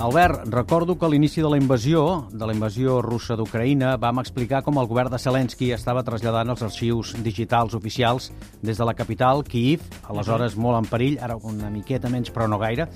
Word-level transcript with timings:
Albert, 0.00 0.46
recordo 0.48 0.96
que 0.96 1.04
a 1.04 1.10
l'inici 1.12 1.42
de 1.44 1.48
la 1.52 1.58
invasió, 1.60 2.26
de 2.32 2.46
la 2.48 2.54
invasió 2.54 3.02
russa 3.04 3.34
d'Ucraïna, 3.36 3.98
vam 4.00 4.22
explicar 4.22 4.62
com 4.64 4.78
el 4.80 4.86
govern 4.88 5.12
de 5.12 5.18
Zelensky 5.20 5.68
estava 5.76 6.00
traslladant 6.06 6.48
els 6.54 6.62
arxius 6.64 7.10
digitals 7.20 7.74
oficials 7.76 8.30
des 8.64 8.80
de 8.80 8.86
la 8.88 8.94
capital, 8.96 9.42
Kiev, 9.44 9.84
aleshores 10.08 10.56
molt 10.56 10.78
en 10.78 10.88
perill, 10.88 11.18
ara 11.20 11.36
una 11.36 11.68
miqueta 11.68 12.08
menys 12.08 12.32
però 12.32 12.48
no 12.48 12.56
gaire, 12.62 12.86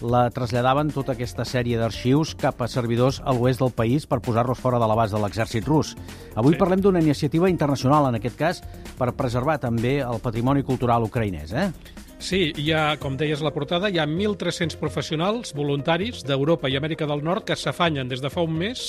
la 0.00 0.22
traslladaven 0.32 0.88
tota 0.94 1.12
aquesta 1.12 1.44
sèrie 1.44 1.76
d'arxius 1.76 2.32
cap 2.40 2.64
a 2.64 2.68
servidors 2.72 3.20
a 3.20 3.36
l'oest 3.36 3.60
del 3.60 3.74
país 3.76 4.08
per 4.08 4.22
posar-los 4.24 4.58
fora 4.58 4.80
de 4.80 4.88
l'abast 4.88 5.12
de 5.12 5.20
l'exèrcit 5.20 5.68
rus. 5.68 5.92
Avui 6.34 6.54
Sí. 6.54 6.58
parlem 6.64 6.80
d'una 6.80 7.04
iniciativa 7.04 7.50
internacional, 7.50 8.08
en 8.08 8.14
aquest 8.14 8.36
cas, 8.40 8.62
per 8.96 9.12
preservar 9.12 9.58
també 9.60 9.98
el 10.00 10.18
patrimoni 10.18 10.62
cultural 10.62 11.04
ucraïnès, 11.04 11.52
eh? 11.52 11.72
Sí, 12.24 12.54
hi 12.56 12.70
ha, 12.72 12.94
com 12.96 13.18
deies 13.20 13.42
la 13.44 13.50
portada, 13.52 13.90
hi 13.92 13.98
ha 14.00 14.06
1.300 14.08 14.78
professionals 14.80 15.50
voluntaris 15.52 16.22
d'Europa 16.24 16.70
i 16.72 16.78
Amèrica 16.78 17.04
del 17.04 17.20
Nord 17.20 17.44
que 17.44 17.56
s'afanyen 17.60 18.08
des 18.08 18.22
de 18.24 18.30
fa 18.32 18.40
un 18.46 18.54
mes 18.62 18.86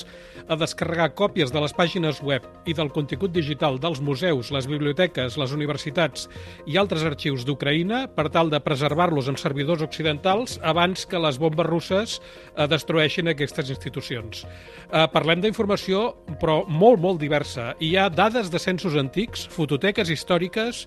a 0.47 0.55
descarregar 0.55 1.09
còpies 1.19 1.51
de 1.51 1.59
les 1.59 1.75
pàgines 1.75 2.21
web 2.23 2.45
i 2.63 2.71
del 2.77 2.93
contingut 2.95 3.33
digital 3.35 3.75
dels 3.83 3.99
museus, 3.99 4.53
les 4.55 4.69
biblioteques, 4.71 5.35
les 5.35 5.51
universitats 5.51 6.29
i 6.63 6.79
altres 6.79 7.03
arxius 7.03 7.43
d'Ucraïna 7.43 8.05
per 8.15 8.29
tal 8.31 8.53
de 8.53 8.61
preservar-los 8.63 9.27
en 9.27 9.35
servidors 9.41 9.83
occidentals 9.83 10.55
abans 10.63 11.03
que 11.03 11.19
les 11.19 11.35
bombes 11.35 11.67
russes 11.67 12.15
eh, 12.21 12.69
destrueixin 12.71 13.33
aquestes 13.33 13.73
institucions. 13.75 14.45
Eh, 14.45 15.03
parlem 15.11 15.43
d'informació, 15.43 16.05
però 16.39 16.61
molt, 16.71 17.03
molt 17.03 17.19
diversa. 17.19 17.73
Hi 17.83 17.97
ha 17.99 18.07
dades 18.07 18.47
de 18.47 18.63
censos 18.63 18.95
antics, 18.95 19.43
fototeques 19.51 20.07
històriques, 20.07 20.85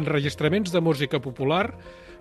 enregistraments 0.00 0.72
de 0.72 0.80
música 0.80 1.20
popular, 1.20 1.66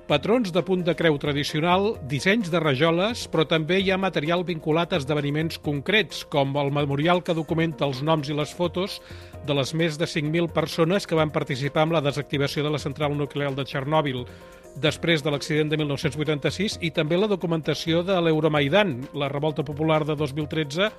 patrons 0.10 0.50
de 0.52 0.62
punt 0.66 0.82
de 0.84 0.96
creu 0.98 1.20
tradicional, 1.22 1.92
dissenys 2.10 2.50
de 2.50 2.60
rajoles, 2.60 3.28
però 3.30 3.46
també 3.48 3.78
hi 3.80 3.92
ha 3.94 3.98
material 4.02 4.42
vinculat 4.48 4.92
a 4.94 4.98
esdeveniments 4.98 5.60
concrets, 5.62 6.24
com 6.26 6.56
el 6.58 6.72
memorial 6.74 7.22
que 7.24 7.36
documenta 7.38 7.86
els 7.86 8.02
noms 8.02 8.30
i 8.30 8.36
les 8.38 8.52
fotos 8.58 8.98
de 9.46 9.54
les 9.54 9.74
més 9.78 10.00
de 10.02 10.08
5.000 10.10 10.50
persones 10.52 11.06
que 11.06 11.16
van 11.18 11.30
participar 11.32 11.86
en 11.88 11.94
la 11.94 12.02
desactivació 12.02 12.66
de 12.66 12.72
la 12.74 12.82
central 12.82 13.14
nuclear 13.18 13.54
de 13.56 13.64
Txernòbil 13.70 14.26
després 14.80 15.24
de 15.26 15.32
l'accident 15.34 15.70
de 15.72 15.78
1986 15.82 16.78
i 16.86 16.92
també 16.96 17.18
la 17.18 17.28
documentació 17.28 18.02
de 18.06 18.16
l'Euromaidan, 18.22 18.96
la 19.18 19.28
revolta 19.30 19.64
popular 19.66 20.04
de 20.06 20.16
2013, 20.16 20.90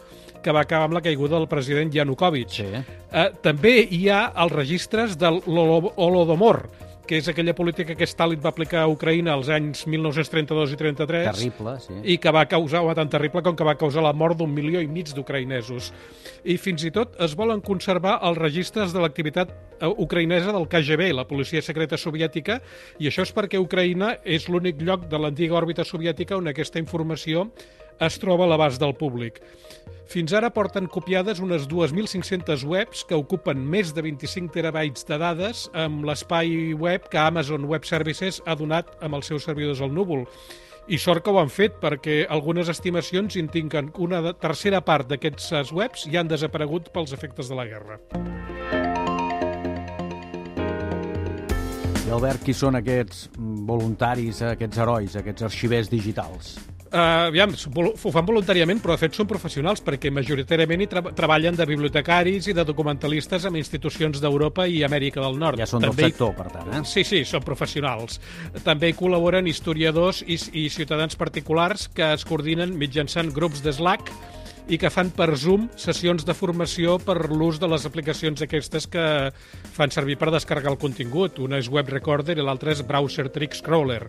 que 0.43 0.53
va 0.53 0.63
acabar 0.67 0.89
amb 0.89 0.97
la 0.99 1.03
caiguda 1.05 1.39
del 1.39 1.49
president 1.49 1.93
Yanukovych. 1.95 2.51
Sí. 2.63 2.67
Eh, 2.67 3.27
també 3.43 3.77
hi 3.91 4.09
ha 4.11 4.25
els 4.43 4.53
registres 4.53 5.17
del 5.19 5.41
Lolo- 5.47 5.95
Holodomor, 5.97 6.65
que 7.11 7.19
és 7.19 7.27
aquella 7.27 7.57
política 7.59 7.97
que 7.99 8.07
Stalin 8.07 8.39
va 8.39 8.53
aplicar 8.53 8.85
a 8.85 8.91
Ucraïna 8.93 9.33
als 9.35 9.49
anys 9.51 9.81
1932 9.91 10.77
i 10.77 10.79
33 10.79 11.25
Terrible, 11.27 11.73
sí. 11.83 11.97
i 12.15 12.17
que 12.23 12.31
va 12.31 12.45
causar, 12.47 12.85
va 12.87 12.95
tan 12.95 13.11
terrible 13.11 13.43
com 13.43 13.57
que 13.59 13.67
va 13.67 13.75
causar 13.81 14.05
la 14.07 14.13
mort 14.15 14.39
d'un 14.39 14.53
milió 14.55 14.79
i 14.79 14.87
mig 14.87 15.11
d'ucraïnesos. 15.17 15.91
I 16.47 16.55
fins 16.63 16.85
i 16.87 16.93
tot 16.95 17.19
es 17.27 17.35
volen 17.35 17.65
conservar 17.67 18.21
els 18.29 18.39
registres 18.39 18.95
de 18.95 19.03
l'activitat 19.03 19.51
eh, 19.51 19.91
ucraïnesa 19.91 20.55
del 20.55 20.69
KGB, 20.71 21.11
la 21.19 21.27
policia 21.27 21.65
secreta 21.67 21.99
soviètica, 21.99 22.61
i 23.03 23.11
això 23.11 23.27
és 23.27 23.35
perquè 23.35 23.59
Ucraïna 23.59 24.15
és 24.23 24.47
l'únic 24.47 24.79
lloc 24.87 25.11
de 25.11 25.19
l'antiga 25.19 25.59
òrbita 25.59 25.83
soviètica 25.83 26.39
on 26.39 26.47
aquesta 26.55 26.79
informació 26.79 27.49
es 28.01 28.17
troba 28.21 28.47
a 28.47 28.51
l'abast 28.51 28.81
del 28.81 28.95
públic. 28.97 29.41
Fins 30.11 30.33
ara 30.35 30.49
porten 30.51 30.89
copiades 30.91 31.39
unes 31.39 31.69
2.500 31.71 32.65
webs 32.67 33.05
que 33.07 33.15
ocupen 33.15 33.61
més 33.63 33.93
de 33.95 34.03
25 34.03 34.51
terabytes 34.57 35.07
de 35.07 35.19
dades 35.23 35.69
amb 35.85 36.03
l'espai 36.09 36.73
web 36.75 37.07
que 37.13 37.21
Amazon 37.23 37.69
Web 37.71 37.87
Services 37.87 38.41
ha 38.43 38.57
donat 38.59 38.91
amb 39.07 39.21
els 39.21 39.31
seus 39.31 39.47
servidors 39.47 39.85
al 39.85 39.95
núvol. 39.95 40.27
I 40.91 40.99
sort 40.99 41.23
que 41.23 41.31
ho 41.31 41.39
han 41.39 41.53
fet, 41.53 41.77
perquè 41.79 42.25
algunes 42.27 42.67
estimacions 42.73 43.37
indiquen 43.39 43.93
que 43.95 44.03
una 44.03 44.33
tercera 44.33 44.81
part 44.83 45.07
d'aquests 45.13 45.71
webs 45.77 46.09
ja 46.11 46.25
han 46.25 46.33
desaparegut 46.33 46.91
pels 46.91 47.15
efectes 47.15 47.47
de 47.47 47.61
la 47.61 47.69
guerra. 47.71 48.01
I 52.03 52.11
Albert, 52.11 52.43
qui 52.43 52.57
són 52.57 52.75
aquests 52.75 53.29
voluntaris, 53.39 54.43
aquests 54.43 54.83
herois, 54.83 55.15
aquests 55.21 55.47
arxivers 55.47 55.93
digitals? 55.93 56.57
Uh, 56.91 57.29
aviam, 57.31 57.53
ho 57.55 58.11
fan 58.11 58.27
voluntàriament, 58.27 58.81
però 58.83 58.97
de 58.97 59.03
fet 59.05 59.15
són 59.15 59.29
professionals, 59.31 59.79
perquè 59.87 60.11
majoritàriament 60.11 60.83
hi 60.83 60.89
tra 60.91 61.03
treballen 61.15 61.55
de 61.55 61.67
bibliotecaris 61.71 62.49
i 62.51 62.55
de 62.57 62.65
documentalistes 62.67 63.45
amb 63.47 63.61
institucions 63.61 64.19
d'Europa 64.19 64.67
i 64.67 64.81
Amèrica 64.83 65.23
del 65.23 65.39
Nord. 65.39 65.61
Ja 65.63 65.69
són 65.71 65.85
del 65.85 65.93
També 65.95 66.09
hi- 66.09 66.11
sector, 66.11 66.35
per 66.35 66.49
tant, 66.51 66.73
eh? 66.75 66.81
Sí, 66.91 67.05
sí, 67.07 67.21
són 67.25 67.45
professionals. 67.47 68.19
També 68.67 68.91
hi 68.91 68.97
col·laboren 68.99 69.47
historiadors 69.47 70.25
i, 70.27 70.35
i 70.65 70.67
ciutadans 70.69 71.15
particulars 71.15 71.87
que 71.95 72.11
es 72.17 72.27
coordinen 72.27 72.75
mitjançant 72.77 73.31
grups 73.33 73.63
de 73.63 73.71
Slack 73.73 74.11
i 74.71 74.79
que 74.79 74.91
fan 74.93 75.09
per 75.11 75.33
Zoom 75.35 75.67
sessions 75.75 76.23
de 76.27 76.35
formació 76.37 76.95
per 77.03 77.17
l'ús 77.33 77.59
de 77.59 77.67
les 77.71 77.83
aplicacions 77.89 78.43
aquestes 78.45 78.87
que 78.91 79.05
fan 79.75 79.91
servir 79.91 80.15
per 80.21 80.31
descarregar 80.31 80.71
el 80.71 80.79
contingut. 80.79 81.41
Una 81.43 81.59
és 81.59 81.71
Web 81.73 81.91
Recorder 81.91 82.37
i 82.39 82.45
l'altra 82.45 82.71
és 82.71 82.85
Browser 82.87 83.27
Tricks 83.35 83.65
Crawler. 83.67 84.05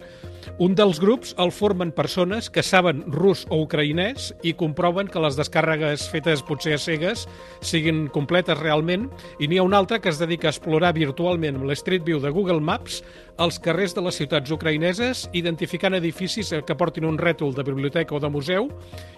Un 0.62 0.76
dels 0.78 1.00
grups 1.02 1.34
el 1.42 1.50
formen 1.56 1.94
persones 1.98 2.52
que 2.54 2.62
saben 2.62 3.02
rus 3.10 3.44
o 3.50 3.58
ucraïnès 3.64 4.30
i 4.46 4.54
comproven 4.58 5.10
que 5.10 5.22
les 5.24 5.38
descàrregues 5.40 6.06
fetes 6.14 6.46
potser 6.46 6.76
a 6.78 6.82
cegues 6.82 7.26
siguin 7.66 8.06
completes 8.14 8.60
realment 8.62 9.10
i 9.40 9.50
n'hi 9.50 9.58
ha 9.58 9.66
un 9.66 9.74
altre 9.78 9.98
que 10.02 10.14
es 10.14 10.22
dedica 10.22 10.50
a 10.50 10.54
explorar 10.54 10.94
virtualment 10.98 11.58
amb 11.58 11.70
l'Street 11.70 12.06
View 12.06 12.22
de 12.22 12.34
Google 12.34 12.62
Maps 12.62 13.02
els 13.42 13.58
carrers 13.64 13.96
de 13.98 14.04
les 14.06 14.18
ciutats 14.20 14.52
ucraïneses 14.54 15.24
identificant 15.38 15.96
edificis 15.98 16.52
que 16.68 16.78
portin 16.78 17.08
un 17.10 17.18
rètol 17.18 17.56
de 17.58 17.66
biblioteca 17.66 18.16
o 18.16 18.22
de 18.22 18.30
museu 18.30 18.70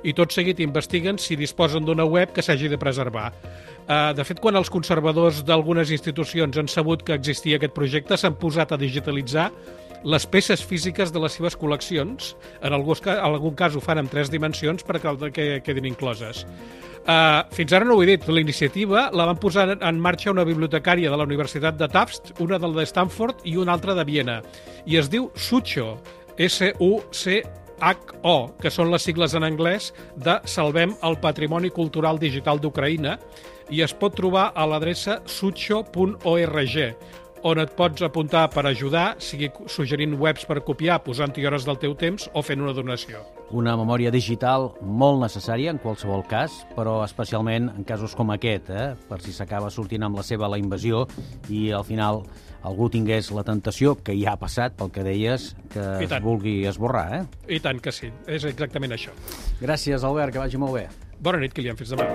i 0.04 0.14
tot 0.16 0.32
seguit 0.32 0.62
investiguen 0.64 1.20
si 1.20 1.33
disposen 1.36 1.86
d'una 1.86 2.06
web 2.06 2.32
que 2.34 2.42
s'hagi 2.42 2.68
de 2.70 2.78
preservar. 2.78 3.32
Uh, 3.84 4.14
de 4.16 4.24
fet, 4.24 4.40
quan 4.40 4.56
els 4.56 4.70
conservadors 4.72 5.42
d'algunes 5.44 5.92
institucions 5.92 6.58
han 6.58 6.68
sabut 6.72 7.04
que 7.04 7.14
existia 7.14 7.58
aquest 7.60 7.74
projecte, 7.76 8.16
s'han 8.18 8.36
posat 8.40 8.72
a 8.72 8.78
digitalitzar 8.78 9.50
les 10.04 10.26
peces 10.28 10.64
físiques 10.64 11.12
de 11.16 11.20
les 11.20 11.32
seves 11.32 11.56
col·leccions. 11.60 12.34
En 12.62 12.74
algun, 12.76 12.96
ca- 13.04 13.18
en 13.20 13.26
algun 13.34 13.56
cas 13.56 13.76
ho 13.76 13.80
fan 13.84 13.98
en 14.02 14.08
tres 14.12 14.32
dimensions 14.32 14.84
perquè 14.84 15.32
que 15.32 15.62
quedin 15.64 15.86
incloses. 15.86 16.46
Uh, 17.04 17.44
fins 17.52 17.74
ara 17.76 17.84
no 17.84 17.98
ho 17.98 18.04
he 18.04 18.06
dit, 18.08 18.28
la 18.32 18.40
iniciativa 18.40 19.10
la 19.12 19.26
van 19.28 19.36
posar 19.40 19.66
en- 19.76 20.00
marxa 20.00 20.32
una 20.32 20.46
bibliotecària 20.48 21.10
de 21.12 21.18
la 21.20 21.24
Universitat 21.28 21.76
de 21.76 21.88
Tufts, 21.92 22.34
una 22.40 22.58
de 22.60 22.68
la 22.68 22.80
de 22.80 22.86
Stanford 22.88 23.44
i 23.44 23.58
una 23.58 23.74
altra 23.74 23.94
de 23.94 24.04
Viena. 24.08 24.42
I 24.86 24.96
es 24.98 25.10
diu 25.12 25.30
Sucho, 25.36 25.98
S-U-C-H-O, 26.38 27.63
que 28.62 28.72
són 28.72 28.92
les 28.94 29.04
sigles 29.04 29.34
en 29.36 29.44
anglès 29.44 29.92
de 30.16 30.38
Salvem 30.48 30.96
el 31.04 31.18
Patrimoni 31.24 31.72
Cultural 31.74 32.20
Digital 32.22 32.62
d'Ucraïna, 32.64 33.18
i 33.72 33.82
es 33.84 33.94
pot 33.96 34.16
trobar 34.16 34.52
a 34.56 34.66
l'adreça 34.68 35.22
sucho.org, 35.26 36.78
on 37.44 37.60
et 37.60 37.74
pots 37.76 38.02
apuntar 38.06 38.46
per 38.54 38.64
ajudar, 38.70 39.18
sigui 39.22 39.50
suggerint 39.68 40.16
webs 40.20 40.46
per 40.48 40.62
copiar, 40.64 41.02
posant-hi 41.04 41.44
hores 41.46 41.68
del 41.68 41.80
teu 41.82 41.96
temps 42.00 42.30
o 42.34 42.44
fent 42.46 42.64
una 42.64 42.74
donació. 42.76 43.20
Una 43.54 43.76
memòria 43.78 44.14
digital 44.16 44.70
molt 44.82 45.20
necessària 45.22 45.74
en 45.74 45.82
qualsevol 45.84 46.24
cas, 46.30 46.56
però 46.78 47.02
especialment 47.04 47.70
en 47.74 47.84
casos 47.88 48.16
com 48.16 48.32
aquest, 48.34 48.72
eh? 48.72 48.88
per 49.10 49.20
si 49.22 49.36
s'acaba 49.36 49.70
sortint 49.74 50.08
amb 50.08 50.18
la 50.18 50.26
seva 50.26 50.50
la 50.50 50.58
invasió 50.62 51.04
i 51.52 51.68
al 51.76 51.84
final 51.86 52.24
algú 52.64 52.88
tingués 52.90 53.28
la 53.36 53.44
tentació, 53.44 53.98
que 54.00 54.16
ja 54.16 54.34
ha 54.34 54.40
passat 54.40 54.78
pel 54.80 54.94
que 54.96 55.04
deies, 55.04 55.52
que 55.74 55.84
es 56.08 56.16
vulgui 56.24 56.62
esborrar. 56.70 57.08
Eh? 57.20 57.24
I 57.58 57.62
tant 57.64 57.84
que 57.84 57.92
sí, 57.92 58.08
és 58.26 58.48
exactament 58.48 58.96
això. 58.96 59.12
Gràcies, 59.60 60.08
Albert, 60.08 60.32
que 60.32 60.46
vagi 60.46 60.62
molt 60.62 60.80
bé. 60.80 60.88
Bona 61.20 61.44
nit, 61.44 61.52
Kilian, 61.56 61.76
fins 61.80 61.92
demà. 61.92 62.08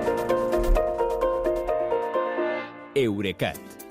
Eurecat, 2.99 3.68